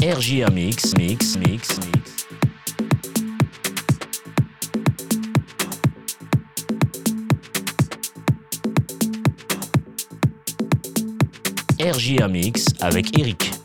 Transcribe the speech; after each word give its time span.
RJA 0.00 0.48
Mix, 0.50 0.94
Mix, 0.96 1.36
Mix, 1.36 1.76
Mix. 1.76 2.28
RJA 11.80 12.28
Mix 12.28 12.66
avec 12.80 13.18
Eric. 13.18 13.57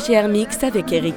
RGR 0.00 0.28
Mix 0.28 0.62
avec 0.62 0.92
Eric. 0.92 1.14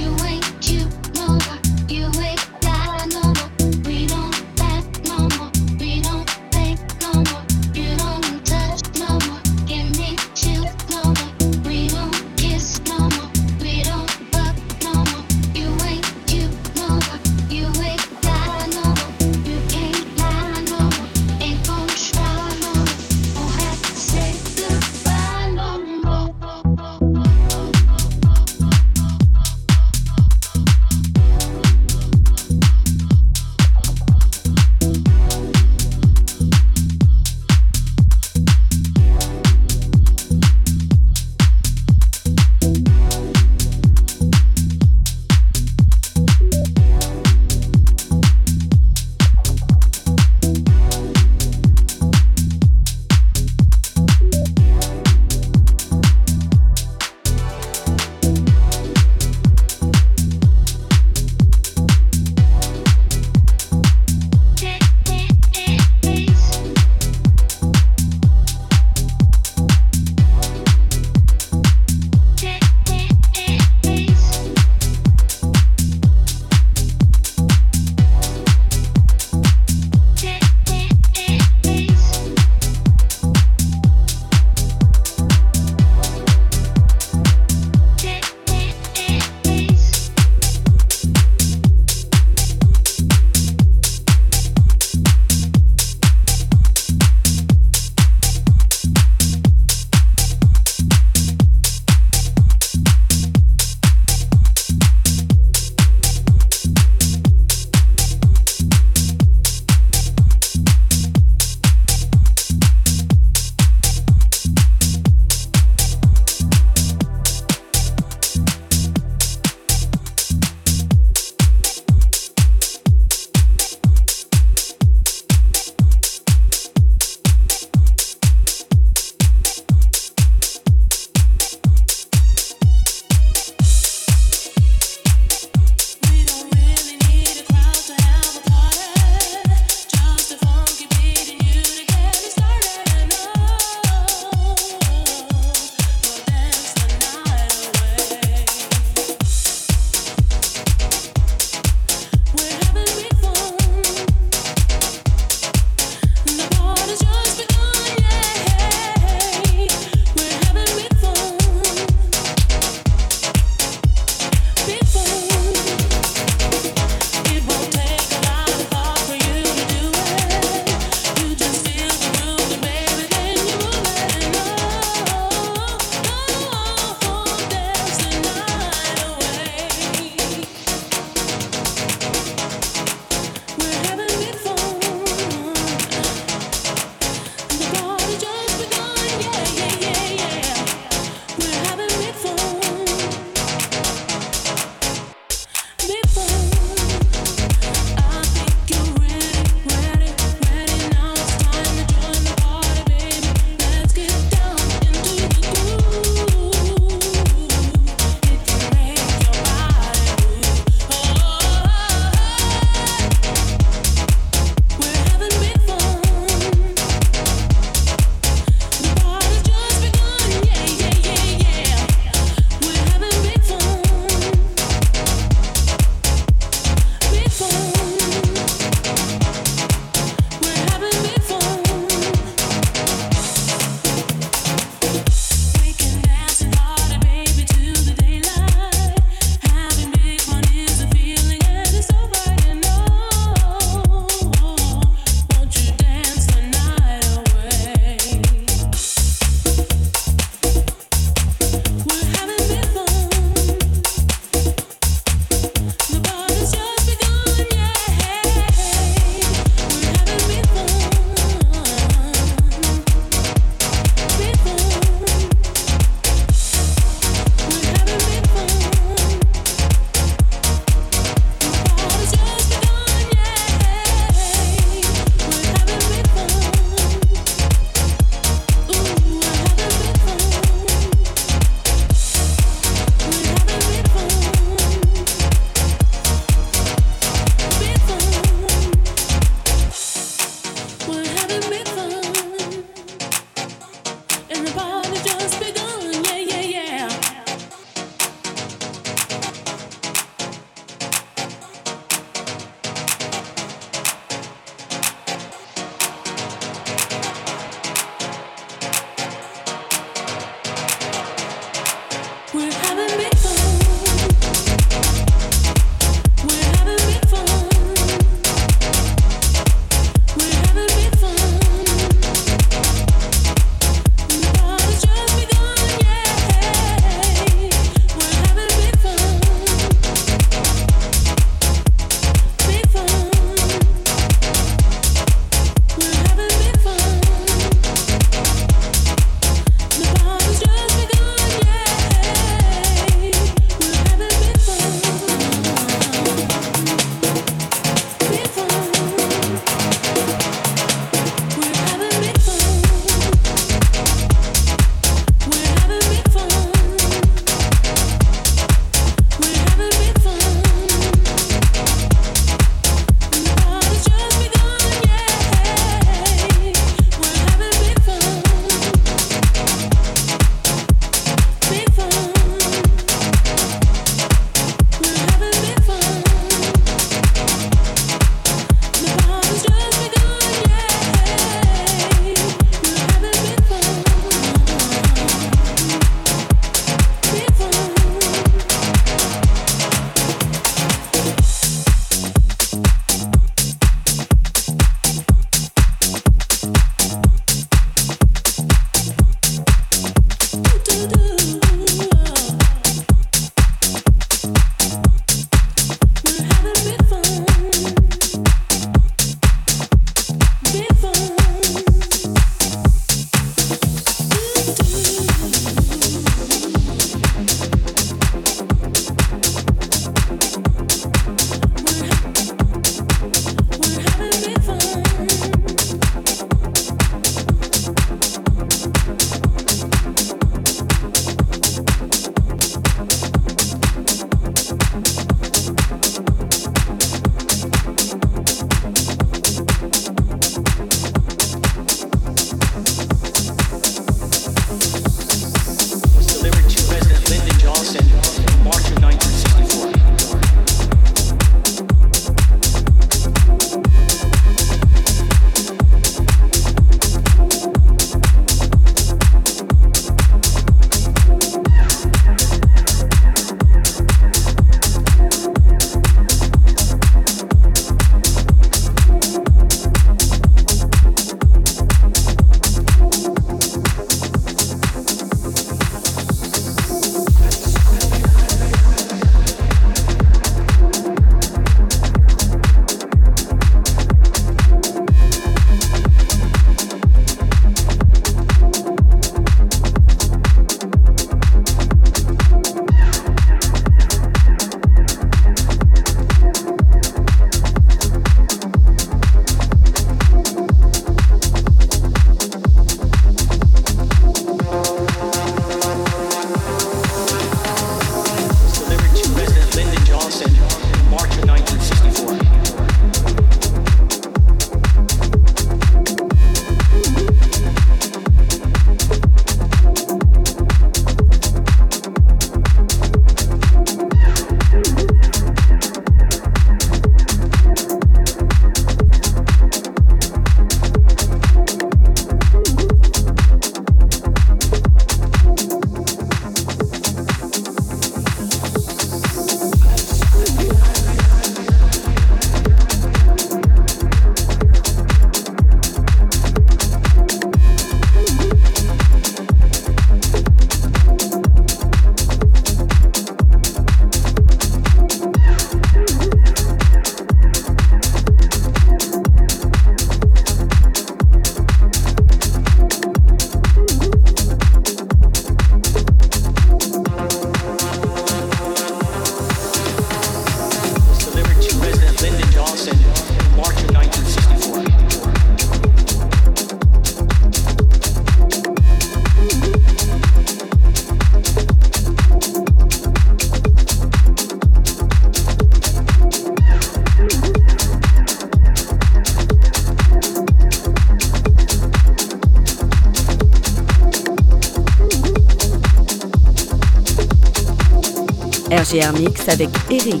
RGR 598.70 598.92
Mix 599.00 599.28
avec 599.28 599.48
Eric. 599.68 600.00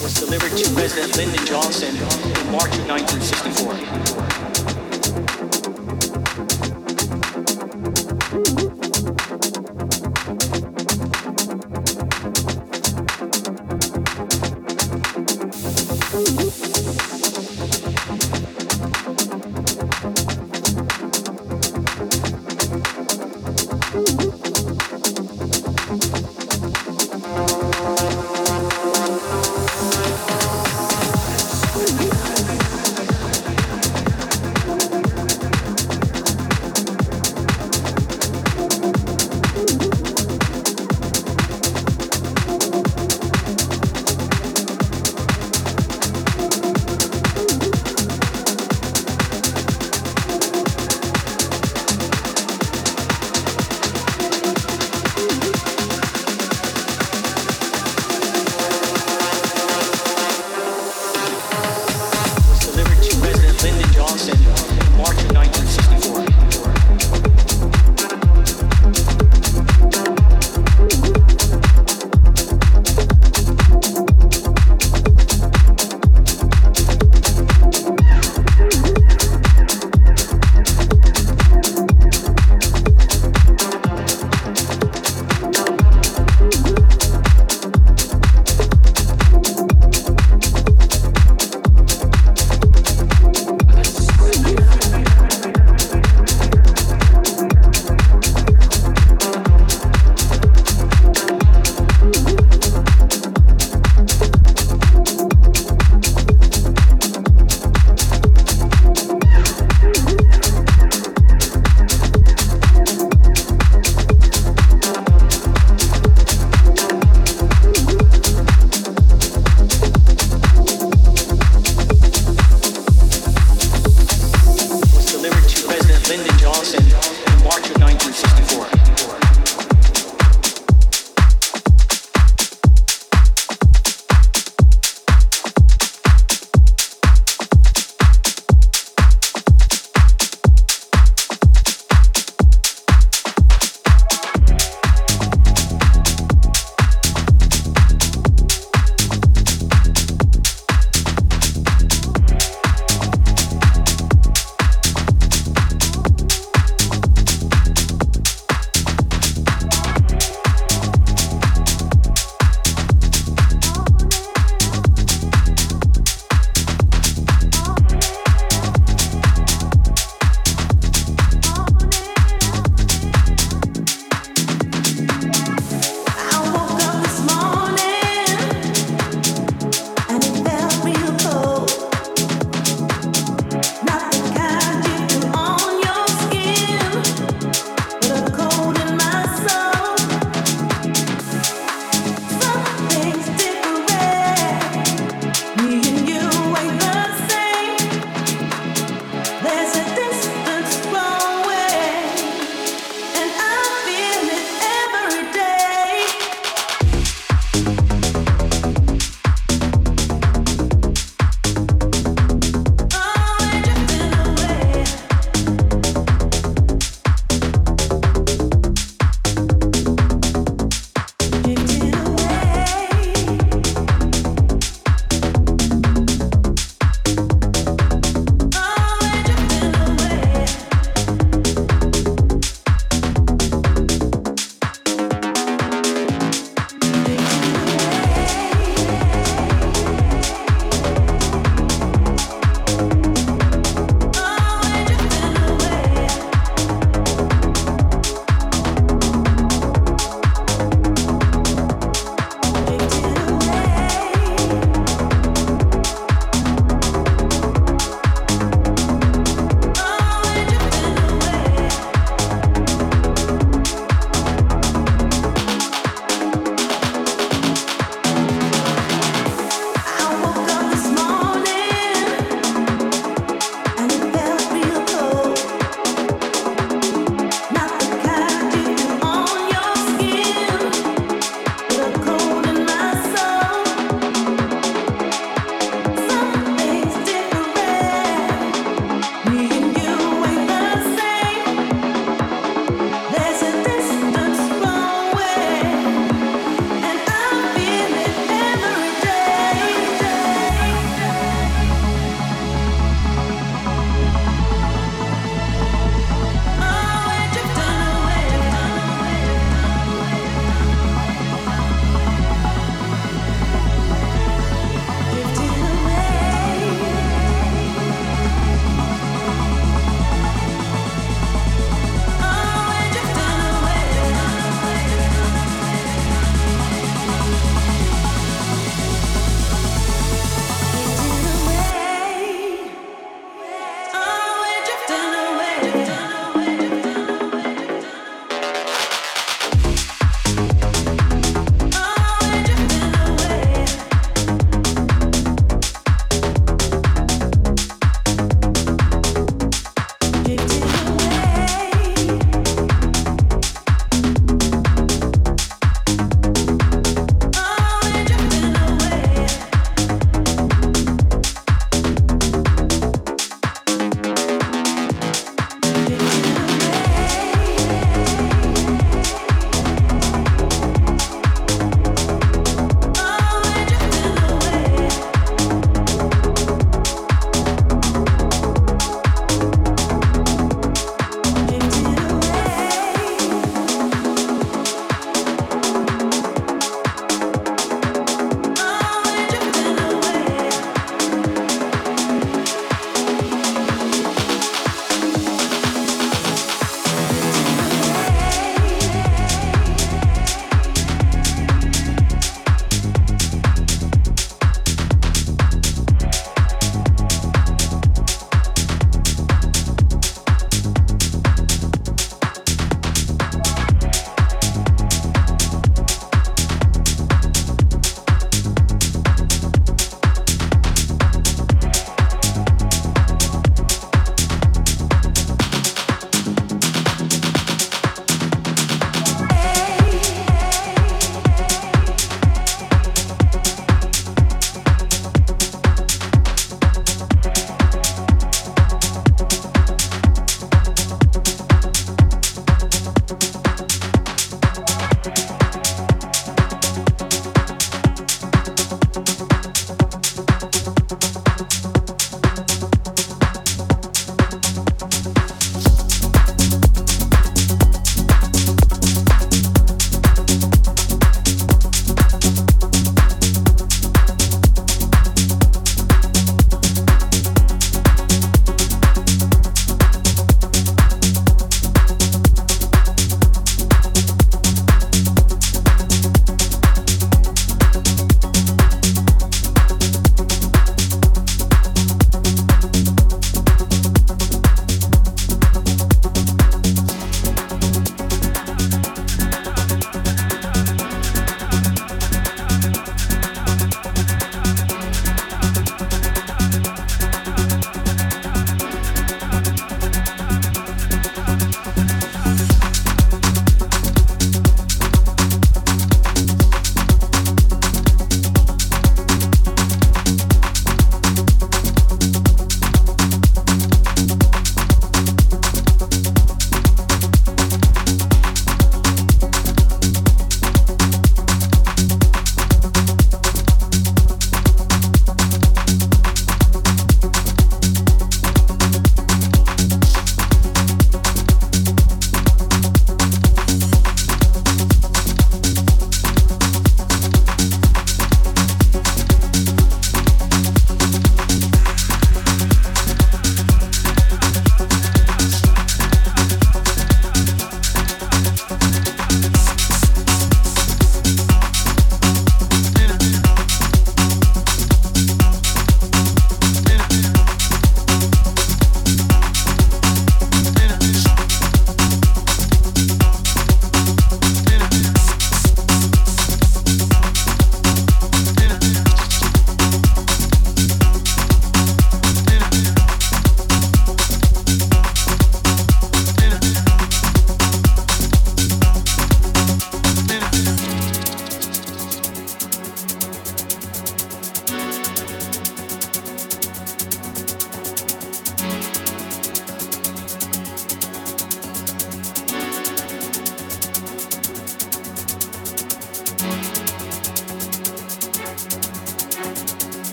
was 0.00 0.14
delivered 0.14 0.56
to 0.56 0.70
President 0.74 1.16
Lyndon 1.16 1.44
Johnson 1.44 1.88
in 1.88 2.52
March 2.52 2.78
of 2.78 2.86
1964. 2.86 3.91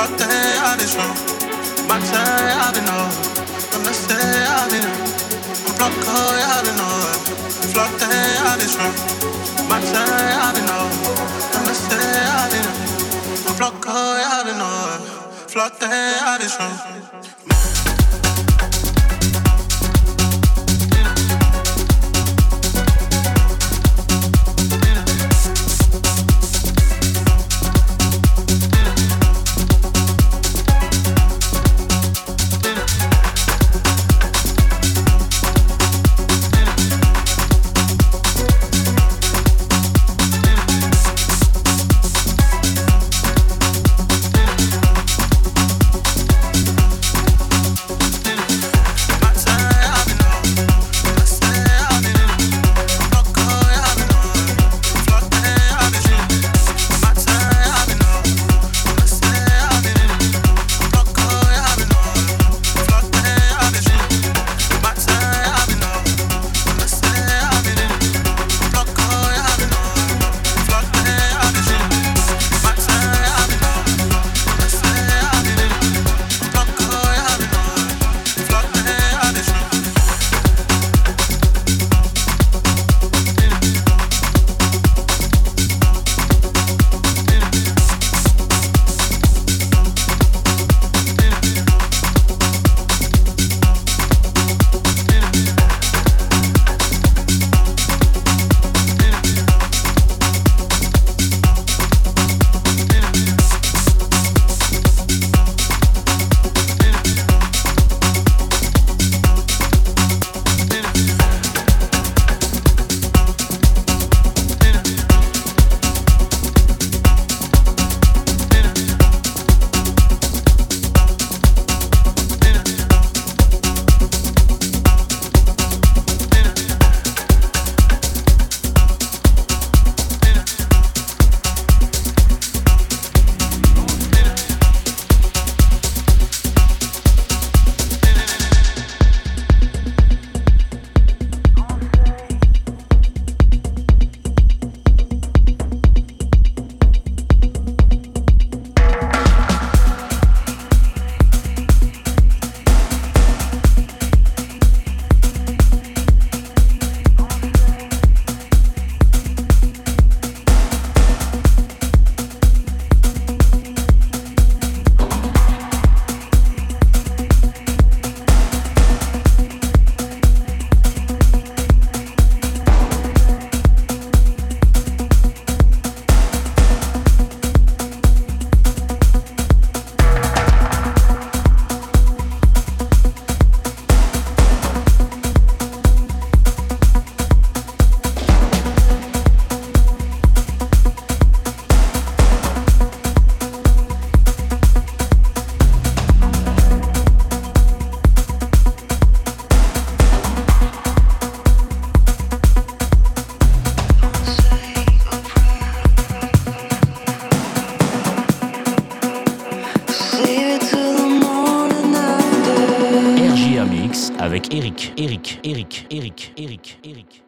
I've 0.00 0.78
been 0.78 0.86
through. 0.86 1.14
I've 1.90 2.74
been 2.74 2.88
all. 2.88 3.10
I'ma 3.74 3.90
Maxe 3.90 4.14
I've 4.14 4.70
been. 4.70 5.18
Îmi 5.68 5.76
placă 5.76 6.18
adeno 6.58 6.88
Floate 7.70 8.06
adescun 8.52 8.92
Maxe 9.68 10.02
adeno 10.48 10.78
Rămnese 11.52 12.00
adeno 12.44 12.72
Îmi 13.46 13.56
I've 14.28 14.44
been 14.46 14.62
adescun 16.34 16.72